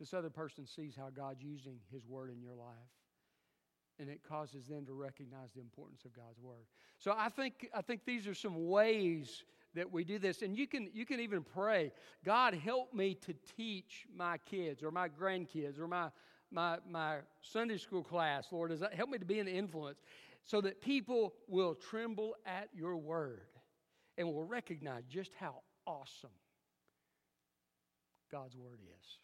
[0.00, 2.74] This other person sees how God's using His Word in your life.
[3.98, 6.64] And it causes them to recognize the importance of God's Word.
[6.98, 10.40] So I think, I think these are some ways that we do this.
[10.40, 11.92] And you can, you can even pray,
[12.24, 16.08] God, help me to teach my kids or my grandkids or my,
[16.50, 18.76] my, my Sunday school class, Lord.
[18.80, 19.98] That help me to be an influence
[20.46, 23.42] so that people will tremble at your word
[24.16, 26.30] and will recognize just how awesome
[28.32, 29.18] God's Word is.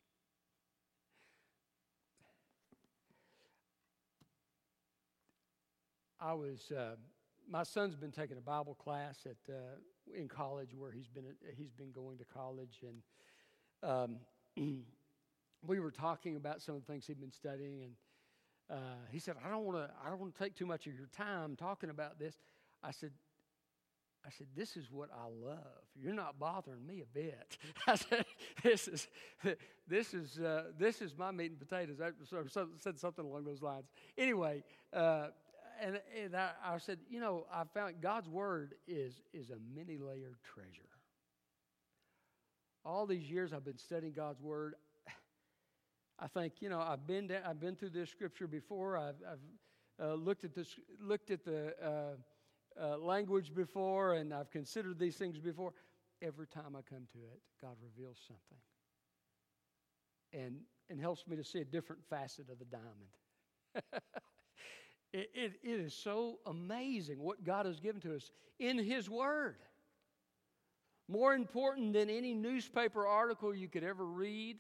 [6.27, 6.97] I was, uh,
[7.49, 9.59] my son's been taking a Bible class at, uh,
[10.13, 11.25] in college where he's been,
[11.57, 12.83] he's been going to college.
[12.83, 14.19] And
[14.57, 14.83] um,
[15.67, 17.83] we were talking about some of the things he'd been studying.
[17.85, 17.93] And
[18.69, 20.95] uh, he said, I don't want to, I don't want to take too much of
[20.95, 22.35] your time talking about this.
[22.83, 23.13] I said,
[24.27, 25.59] I said, This is what I love.
[25.95, 27.57] You're not bothering me a bit.
[27.87, 28.25] I said,
[28.65, 29.07] This is,
[29.87, 32.01] this is, uh, this is my meat and potatoes.
[32.01, 32.11] I
[32.81, 33.87] said something along those lines.
[34.19, 35.29] Anyway, uh,
[35.83, 39.99] and, and I, I, said, You know, I found God's Word is, is a many
[39.99, 40.89] layered treasure.
[42.85, 44.75] All these years I've been studying God's Word.
[46.19, 48.97] I think, you know, I've been, I've been through this scripture before.
[48.97, 50.69] I've, I've uh, looked at this,
[51.01, 52.17] looked at the, uh,
[52.81, 55.73] uh, language before and I've considered these things before.
[56.23, 58.59] Every time I come to it, God reveals something
[60.33, 60.57] and,
[60.89, 63.93] and helps me to see a different facet of the diamond.
[65.17, 69.57] it, it, it is so amazing what God has given to us in His Word.
[71.09, 74.59] More important than any newspaper article you could ever read,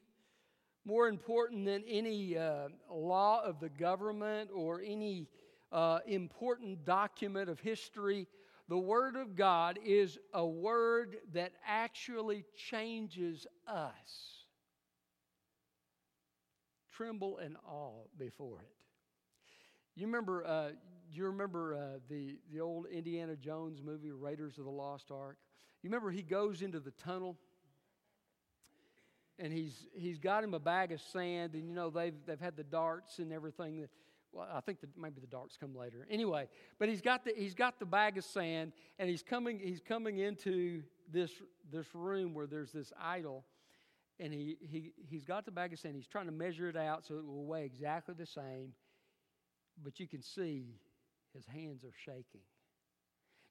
[0.86, 5.28] more important than any uh, law of the government or any
[5.72, 8.26] uh, important document of history.
[8.68, 14.46] The Word of God is a word that actually changes us.
[16.92, 18.75] Tremble and awe before it.
[19.96, 20.46] You remember?
[20.46, 20.68] Uh,
[21.10, 25.38] do you remember uh, the the old Indiana Jones movie, Raiders of the Lost Ark?
[25.82, 27.36] You remember he goes into the tunnel
[29.38, 32.56] and he's he's got him a bag of sand, and you know they've they've had
[32.56, 33.90] the darts and everything that
[34.32, 36.06] well, I think that maybe the darts come later.
[36.10, 39.80] Anyway, but he's got the he's got the bag of sand, and he's coming he's
[39.80, 41.30] coming into this
[41.70, 43.44] this room where there's this idol,
[44.18, 45.96] and he he he's got the bag of sand.
[45.96, 48.72] He's trying to measure it out so it will weigh exactly the same,
[49.82, 50.66] but you can see
[51.34, 52.42] his hands are shaking.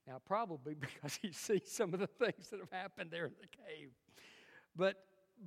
[0.08, 3.48] Now, probably because he sees some of the things that have happened there in the
[3.48, 3.90] cave,
[4.76, 5.04] but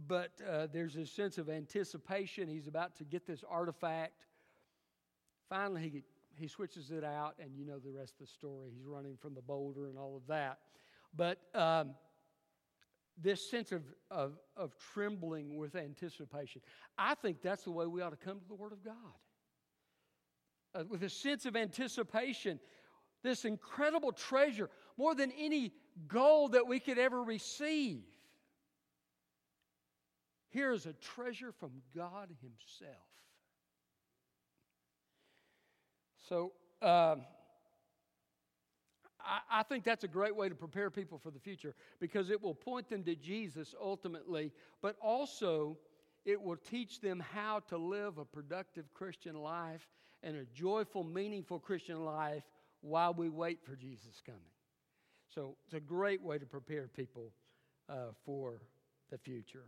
[0.07, 2.47] but uh, there's a sense of anticipation.
[2.47, 4.27] He's about to get this artifact
[5.49, 6.03] Finally, he,
[6.35, 8.71] he switches it out, and you know the rest of the story.
[8.75, 10.59] He's running from the boulder and all of that.
[11.17, 11.95] But um,
[13.21, 16.61] this sense of, of, of trembling with anticipation,
[16.99, 18.95] I think that's the way we ought to come to the Word of God.
[20.75, 22.61] Uh, with a sense of anticipation,
[23.23, 25.73] this incredible treasure, more than any
[26.07, 28.03] gold that we could ever receive.
[30.51, 32.97] Here is a treasure from God Himself.
[36.29, 36.53] So,
[36.83, 37.23] um,
[39.21, 42.43] I, I think that's a great way to prepare people for the future because it
[42.43, 45.77] will point them to Jesus ultimately, but also
[46.25, 49.89] it will teach them how to live a productive Christian life
[50.23, 52.43] and a joyful, meaningful Christian life
[52.81, 54.41] while we wait for Jesus coming.
[55.35, 57.33] So it's a great way to prepare people
[57.89, 58.61] uh, for
[59.11, 59.65] the future.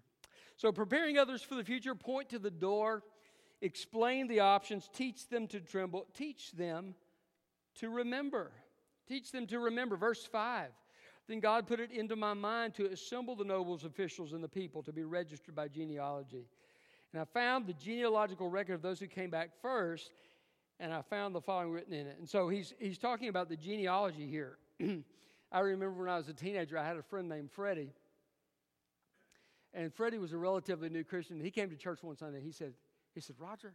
[0.57, 3.03] So, preparing others for the future, point to the door,
[3.63, 6.95] explain the options, teach them to tremble, teach them
[7.77, 8.53] to remember.
[9.09, 9.97] Teach them to remember.
[9.97, 10.69] Verse 5
[11.31, 14.83] Then God put it into my mind to assemble the nobles, officials, and the people
[14.83, 16.49] to be registered by genealogy.
[17.13, 20.11] And I found the genealogical record of those who came back first,
[20.81, 22.17] and I found the following written in it.
[22.19, 24.59] And so he's, he's talking about the genealogy here.
[25.53, 27.93] I remember when I was a teenager, I had a friend named Freddie.
[29.73, 31.39] And Freddie was a relatively new Christian.
[31.39, 32.41] He came to church one Sunday.
[32.41, 32.73] He said,
[33.15, 33.73] he said, Roger,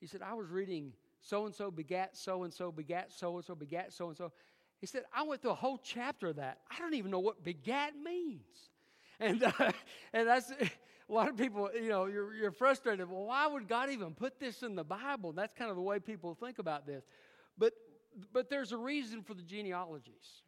[0.00, 3.44] he said, I was reading so and so begat so and so begat so and
[3.44, 4.32] so begat so and so.
[4.80, 6.58] He said, I went through a whole chapter of that.
[6.70, 8.70] I don't even know what begat means.
[9.20, 9.72] And, uh,
[10.12, 13.08] and that's a lot of people, you know, you're, you're frustrated.
[13.10, 15.32] Well, why would God even put this in the Bible?
[15.32, 17.04] That's kind of the way people think about this.
[17.56, 17.72] But,
[18.32, 20.42] but there's a reason for the genealogies.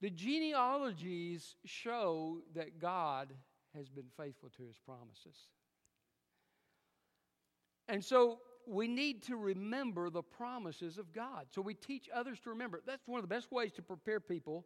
[0.00, 3.34] The genealogies show that God
[3.76, 5.36] has been faithful to his promises.
[7.90, 11.46] And so we need to remember the promises of God.
[11.50, 12.80] So we teach others to remember.
[12.86, 14.64] That's one of the best ways to prepare people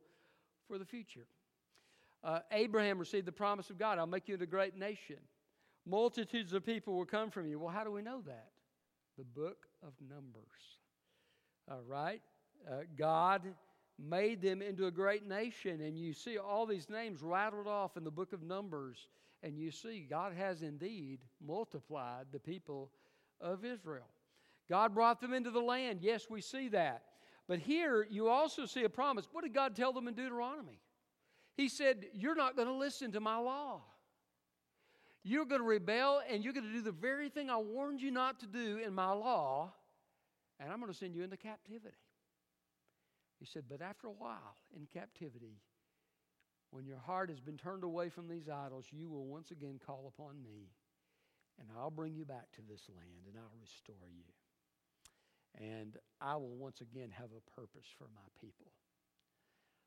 [0.69, 1.27] for the future.
[2.23, 5.17] Uh, Abraham received the promise of God I'll make you into a great nation.
[5.87, 7.59] Multitudes of people will come from you.
[7.59, 8.49] Well, how do we know that?
[9.17, 10.45] The book of Numbers.
[11.71, 12.21] All right?
[12.71, 13.43] Uh, God
[13.99, 18.05] made them into a great nation, and you see all these names rattled off in
[18.05, 19.09] the book of Numbers,
[19.43, 22.91] and you see God has indeed multiplied the people
[23.41, 24.09] of Israel.
[24.69, 26.01] God brought them into the land.
[26.01, 27.03] Yes, we see that.
[27.47, 29.29] But here you also see a promise.
[29.31, 30.81] What did God tell them in Deuteronomy?
[31.57, 33.83] He said, You're not going to listen to my law.
[35.23, 38.11] You're going to rebel and you're going to do the very thing I warned you
[38.11, 39.73] not to do in my law,
[40.61, 41.97] and I'm going to send you into captivity.
[43.39, 45.61] He said, But after a while in captivity,
[46.71, 50.13] when your heart has been turned away from these idols, you will once again call
[50.15, 50.71] upon me
[51.59, 54.25] and I'll bring you back to this land and I'll restore you.
[55.57, 58.67] And I will once again have a purpose for my people.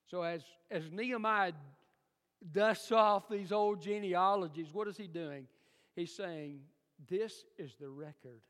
[0.10, 1.51] So, as, as Nehemiah
[2.53, 5.47] dusts off these old genealogies, what is he doing?
[5.95, 6.62] He's saying,
[7.10, 8.41] This is the record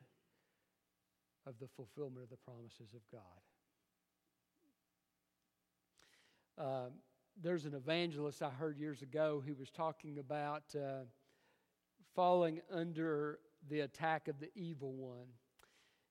[1.47, 3.21] of the fulfillment of the promises of God.
[6.63, 6.89] Uh,
[7.41, 10.63] there's an evangelist I heard years ago who was talking about.
[10.75, 11.05] Uh,
[12.17, 13.37] falling under
[13.69, 15.27] the attack of the evil one.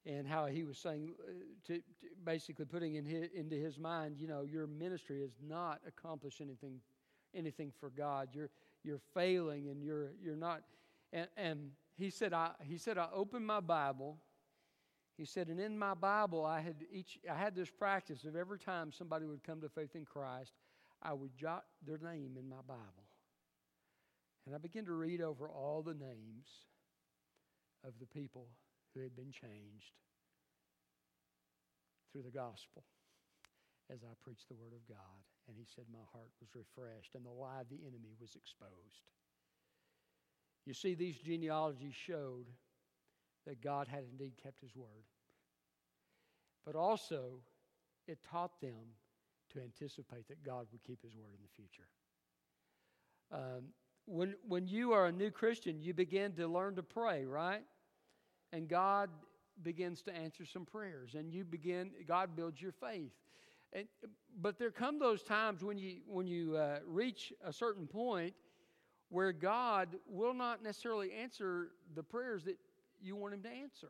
[0.06, 1.32] And how he was saying uh,
[1.66, 1.82] to, to
[2.24, 6.80] basically putting in his, into his mind you know your ministry has not accomplished anything
[7.34, 8.28] anything for god.
[8.32, 8.50] You're
[8.84, 10.62] you're failing and you're you're not
[11.12, 14.18] and, and he said i he said i opened my bible.
[15.16, 18.60] He said and in my bible i had each i had this practice of every
[18.60, 20.52] time somebody would come to faith in christ
[21.02, 23.05] i would jot their name in my bible
[24.46, 26.46] and I began to read over all the names
[27.85, 28.46] of the people
[28.94, 29.92] who had been changed
[32.12, 32.85] through the gospel
[33.92, 35.22] as I preached the Word of God.
[35.48, 39.11] And he said, My heart was refreshed, and the lie of the enemy was exposed.
[40.64, 42.46] You see, these genealogies showed
[43.46, 45.06] that God had indeed kept his word.
[46.64, 47.38] But also,
[48.09, 48.94] it taught them
[49.52, 51.87] to anticipate that God would keep his word in the future.
[53.30, 53.66] Um,
[54.07, 57.62] when, when you are a new Christian, you begin to learn to pray, right?
[58.52, 59.11] And God
[59.62, 63.12] begins to answer some prayers, and you begin, God builds your faith.
[63.72, 63.86] And,
[64.40, 68.34] but there come those times when you, when you uh, reach a certain point
[69.09, 72.57] where God will not necessarily answer the prayers that
[73.00, 73.88] you want Him to answer.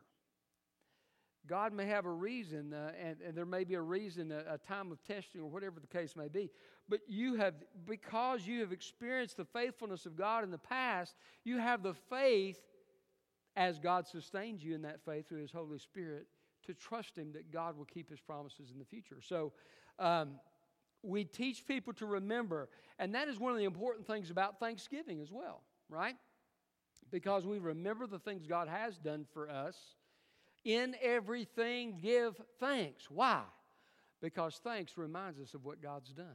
[1.47, 4.57] God may have a reason, uh, and, and, there may be a reason, a, a,
[4.57, 6.49] time of testing, or whatever the case may be.
[6.89, 7.53] But you have,
[7.85, 12.59] because you have experienced the faithfulness of God in the past, you have the faith,
[13.55, 16.27] as God sustains you in that faith through His Holy Spirit,
[16.65, 19.17] to trust Him that God will keep His promises in the future.
[19.21, 19.51] So,
[19.99, 20.39] um,
[21.03, 22.69] we teach people to remember,
[22.99, 26.15] and that is one of the important things about Thanksgiving as well, right?
[27.11, 29.77] Because we remember the things God has done for us.
[30.65, 33.09] In everything, give thanks.
[33.09, 33.41] Why?
[34.21, 36.25] Because thanks reminds us of what God's done,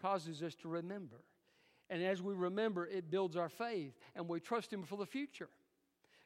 [0.00, 1.22] causes us to remember.
[1.88, 5.48] And as we remember, it builds our faith, and we trust Him for the future.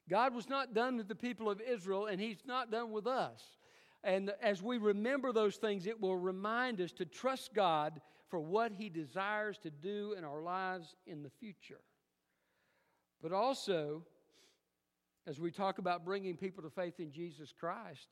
[0.09, 3.43] God was not done with the people of Israel, and He's not done with us.
[4.03, 8.73] And as we remember those things, it will remind us to trust God for what
[8.73, 11.81] He desires to do in our lives in the future.
[13.23, 14.05] But also,
[15.27, 18.09] as we talk about bringing people to faith in Jesus Christ,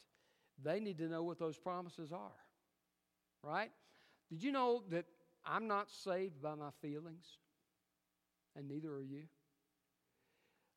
[0.62, 2.30] they need to know what those promises are.
[3.42, 3.70] Right?
[4.28, 5.06] Did you know that
[5.49, 7.24] I'm not saved by my feelings?
[8.55, 9.22] And neither are you.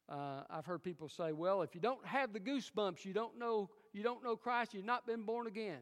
[0.09, 3.69] Uh, I've heard people say, well, if you don't have the goosebumps, you don't know,
[3.93, 5.79] you don't know Christ, you've not been born again.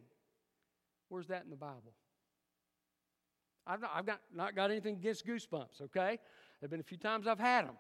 [1.10, 1.94] Where's that in the Bible?
[3.66, 6.20] I've not, I've got, not got anything against goosebumps, okay?
[6.60, 7.76] There have been a few times I've had them.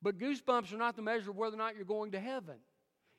[0.00, 2.56] But goosebumps are not the measure of whether or not you're going to heaven.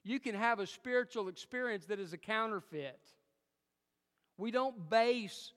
[0.03, 2.99] You can have a spiritual experience that is a counterfeit.
[4.37, 5.53] We don't base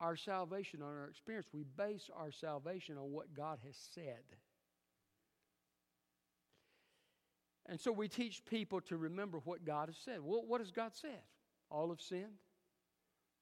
[0.00, 4.22] our salvation on our experience, we base our salvation on what God has said.
[7.68, 10.20] And so we teach people to remember what God has said.
[10.22, 11.22] Well, what has God said?
[11.70, 12.38] All have sinned.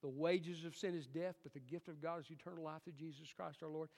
[0.01, 2.95] The wages of sin is death, but the gift of God is eternal life through
[2.95, 3.89] Jesus Christ our Lord.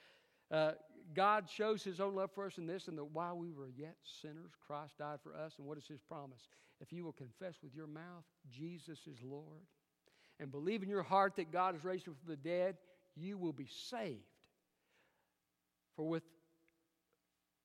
[0.50, 0.72] Uh,
[1.14, 3.96] God shows his own love for us in this, and that while we were yet
[4.04, 5.54] sinners, Christ died for us.
[5.58, 6.48] And what is his promise?
[6.80, 9.66] If you will confess with your mouth, Jesus is Lord,
[10.40, 12.76] and believe in your heart that God has raised him from the dead,
[13.14, 14.20] you will be saved.
[15.96, 16.22] For with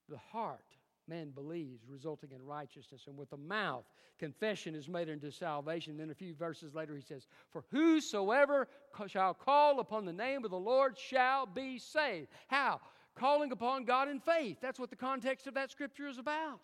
[0.07, 0.63] the heart
[1.07, 3.03] man believes, resulting in righteousness.
[3.07, 3.83] And with the mouth,
[4.17, 5.97] confession is made unto salvation.
[5.97, 8.67] Then a few verses later, he says, For whosoever
[9.07, 12.27] shall call upon the name of the Lord shall be saved.
[12.47, 12.79] How?
[13.15, 14.57] Calling upon God in faith.
[14.61, 16.59] That's what the context of that scripture is about.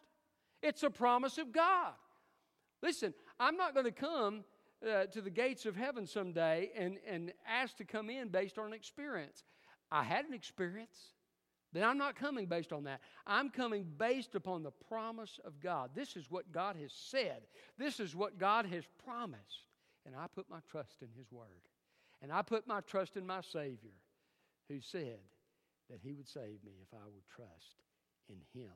[0.64, 1.93] It's a promise of God.
[2.82, 4.43] Listen, I'm not going to come
[4.86, 8.68] uh, to the gates of heaven someday and, and ask to come in based on
[8.68, 9.44] an experience.
[9.92, 10.98] I had an experience.
[11.74, 13.02] Then I'm not coming based on that.
[13.26, 15.92] I'm coming based upon the promise of God.
[15.94, 17.42] This is what God has said,
[17.78, 19.66] this is what God has promised.
[20.06, 21.46] And I put my trust in His Word.
[22.22, 23.92] And I put my trust in my Savior
[24.70, 25.20] who said
[25.90, 27.76] that He would save me if I would trust
[28.30, 28.72] in Him.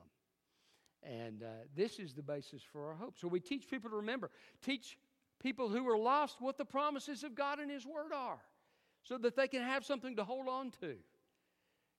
[1.02, 3.18] And uh, this is the basis for our hope.
[3.18, 4.30] So we teach people to remember,
[4.62, 4.98] teach
[5.42, 8.40] people who are lost what the promises of God and His Word are
[9.02, 10.94] so that they can have something to hold on to.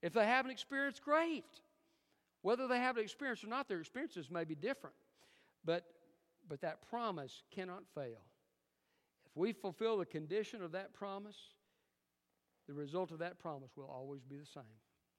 [0.02, 1.46] If they haven't experienced, great.
[2.42, 4.96] Whether they have an experience or not, their experiences may be different.
[5.66, 5.86] But,
[6.48, 8.22] but that promise cannot fail.
[9.26, 11.38] If we fulfill the condition of that promise,
[12.68, 14.64] the result of that promise will always be the same,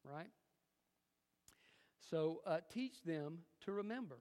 [0.05, 0.31] right?
[2.11, 4.17] So uh, teach them to remember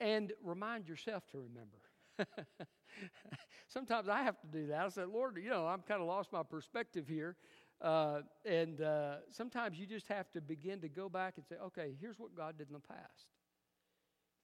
[0.00, 1.78] and remind yourself to remember.
[3.68, 4.84] Sometimes I have to do that.
[4.84, 7.36] I said, Lord, you know, I'm kind of lost my perspective here.
[7.80, 11.94] Uh, and uh, sometimes you just have to begin to go back and say, okay,
[12.00, 13.26] here's what God did in the past.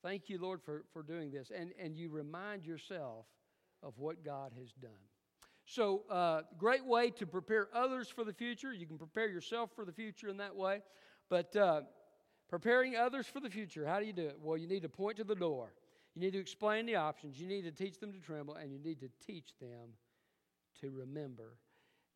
[0.02, 1.50] Thank you, Lord, for, for doing this.
[1.56, 3.26] And, and you remind yourself
[3.82, 4.90] of what God has done.
[5.66, 8.72] So, uh, great way to prepare others for the future.
[8.72, 10.82] You can prepare yourself for the future in that way.
[11.30, 11.82] But uh,
[12.50, 14.38] preparing others for the future, how do you do it?
[14.42, 15.72] Well, you need to point to the door.
[16.14, 17.40] You need to explain the options.
[17.40, 19.90] You need to teach them to tremble, and you need to teach them
[20.80, 21.56] to remember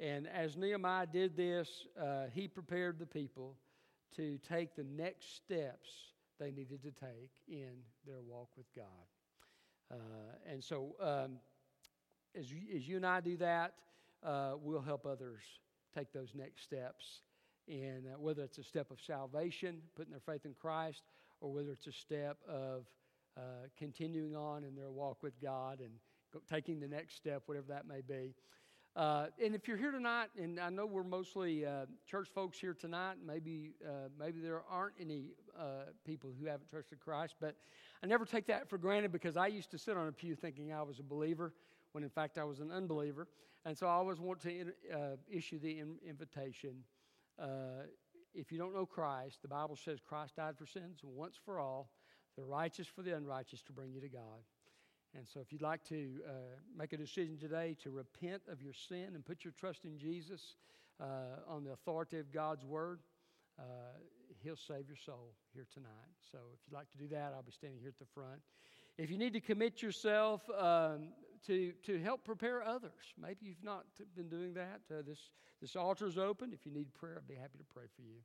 [0.01, 3.57] and as Nehemiah did this, uh, he prepared the people
[4.17, 5.89] to take the next steps
[6.39, 7.73] they needed to take in
[8.07, 8.85] their walk with God.
[9.91, 9.97] Uh,
[10.51, 11.39] and so, um,
[12.37, 13.75] as, you, as you and I do that,
[14.23, 15.43] uh, we'll help others
[15.97, 17.23] take those next steps.
[17.67, 21.03] And uh, whether it's a step of salvation, putting their faith in Christ,
[21.41, 22.85] or whether it's a step of
[23.39, 25.93] uh, continuing on in their walk with God and
[26.51, 28.35] taking the next step, whatever that may be.
[28.97, 32.75] Uh, and if you're here tonight, and I know we're mostly uh, church folks here
[32.75, 37.55] tonight, maybe uh, maybe there aren't any uh, people who haven't trusted Christ, but
[38.03, 40.73] I never take that for granted because I used to sit on a pew thinking
[40.73, 41.55] I was a believer
[41.93, 43.29] when in fact I was an unbeliever,
[43.65, 44.99] and so I always want to uh,
[45.31, 46.83] issue the in- invitation.
[48.35, 51.89] If you don't know Christ, the Bible says Christ died for sins once for all,
[52.39, 54.41] the righteous for the unrighteous, to bring you to God.
[55.17, 56.33] And so, if you'd like to uh,
[56.77, 60.55] make a decision today to repent of your sin and put your trust in Jesus
[61.01, 61.05] uh,
[61.49, 63.01] on the authority of God's Word,
[63.59, 63.63] uh,
[64.43, 65.91] He'll save your soul here tonight.
[66.31, 68.41] So, if you'd like to do that, I'll be standing here at the front.
[68.99, 71.09] If you need to commit yourself um,
[71.47, 73.85] to, to help prepare others, maybe you've not
[74.15, 75.31] been doing that, uh, this,
[75.61, 76.53] this altar is open.
[76.53, 78.19] If you need prayer, I'd be happy to pray for you.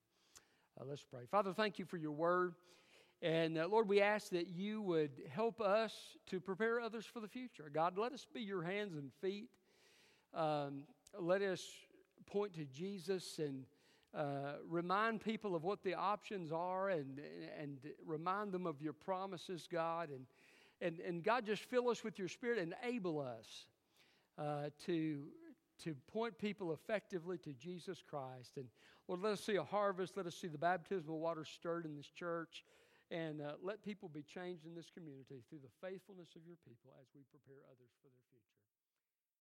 [0.79, 1.21] Uh, let's pray.
[1.31, 2.55] Father, thank you for your word.
[3.23, 5.93] And uh, Lord, we ask that you would help us
[6.27, 7.71] to prepare others for the future.
[7.73, 9.47] God, let us be your hands and feet.
[10.33, 10.83] Um,
[11.17, 11.63] let us
[12.25, 13.63] point to Jesus and
[14.13, 17.21] uh, remind people of what the options are and,
[17.57, 20.09] and remind them of your promises, God.
[20.09, 20.25] And,
[20.81, 23.67] and, and God, just fill us with your spirit, and enable us
[24.37, 25.23] uh, to,
[25.85, 28.57] to point people effectively to Jesus Christ.
[28.57, 28.65] And
[29.07, 30.17] Lord, let us see a harvest.
[30.17, 32.65] Let us see the baptismal water stirred in this church.
[33.13, 36.97] And uh, let people be changed in this community through the faithfulness of your people
[36.97, 38.52] as we prepare others for their future.